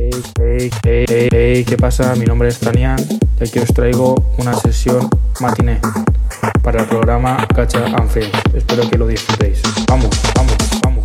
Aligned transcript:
Hey, 0.00 0.10
hey, 0.38 0.70
hey, 0.84 1.28
hey, 1.32 1.64
¿qué 1.64 1.76
pasa? 1.76 2.14
Mi 2.14 2.24
nombre 2.24 2.46
es 2.46 2.60
Tanian 2.60 3.00
y 3.40 3.44
aquí 3.44 3.58
os 3.58 3.74
traigo 3.74 4.14
una 4.38 4.54
sesión 4.54 5.10
matiné 5.40 5.80
para 6.62 6.82
el 6.82 6.86
programa 6.86 7.44
Gacha 7.52 7.84
and 7.84 8.08
Friends. 8.08 8.30
Espero 8.54 8.88
que 8.88 8.96
lo 8.96 9.08
disfrutéis. 9.08 9.60
Vamos, 9.88 10.10
vamos, 10.36 10.54
vamos, 10.84 10.97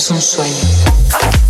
Es 0.00 0.10
un 0.10 0.22
sueño. 0.22 1.49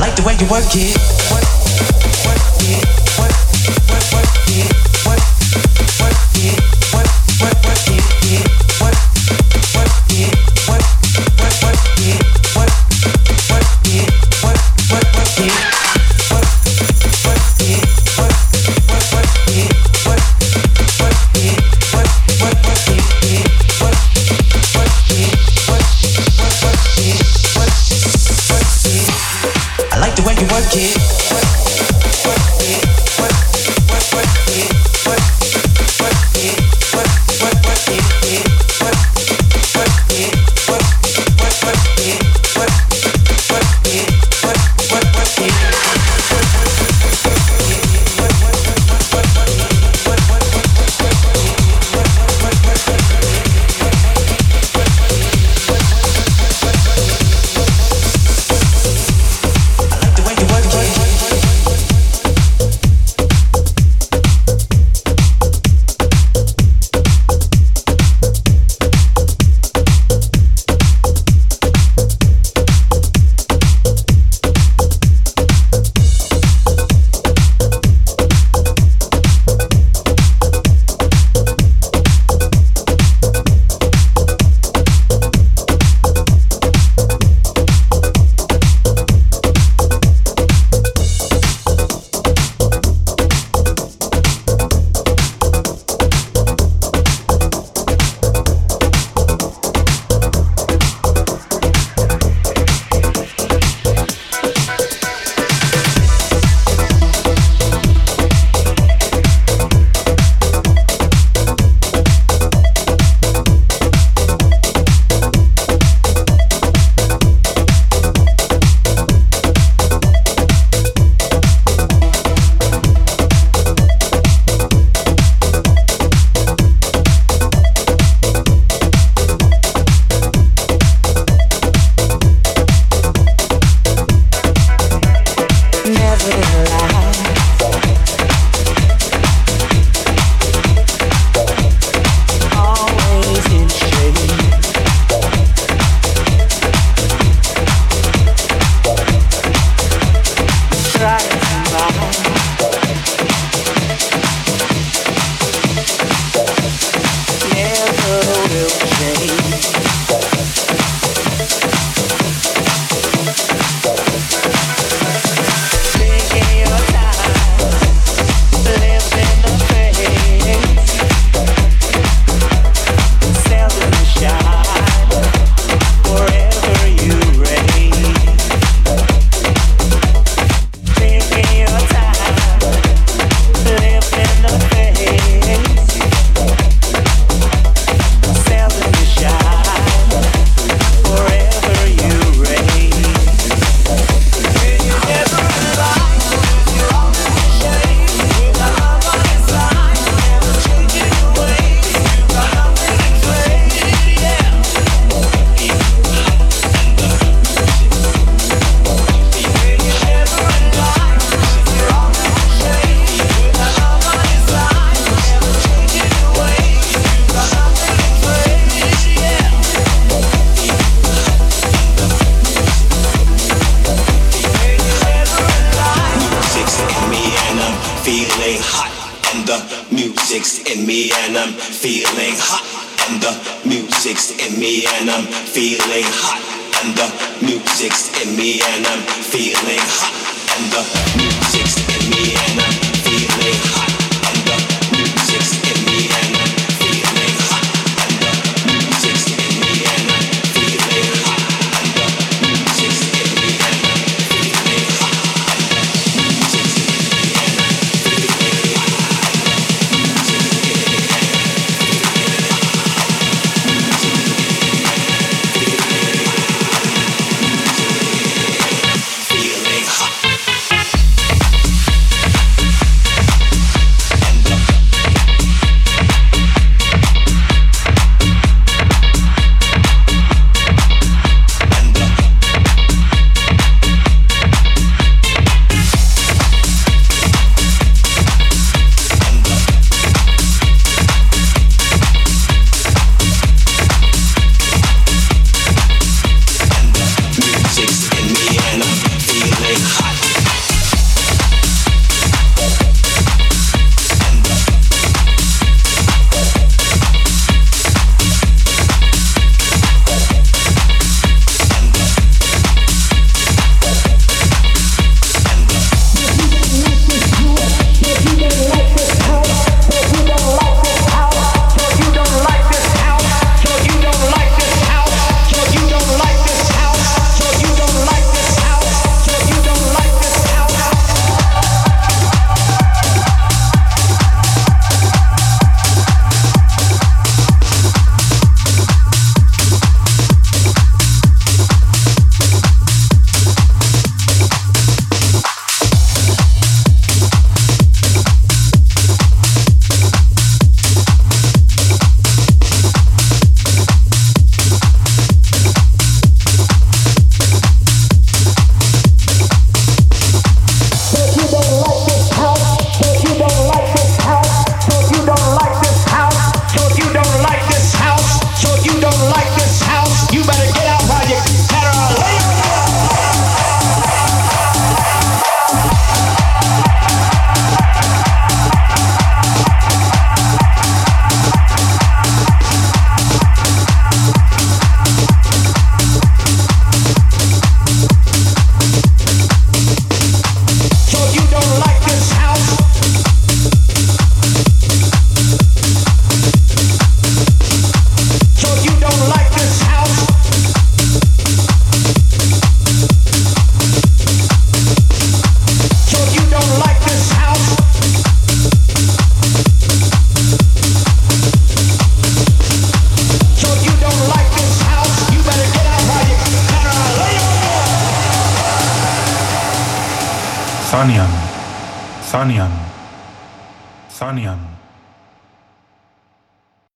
like 0.00 0.16
the 0.16 0.22
way 0.22 0.34
you 0.40 0.48
work 0.48 0.64
it. 0.72 0.96
Work 1.30 1.49